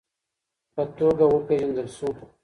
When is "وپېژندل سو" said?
1.33-2.07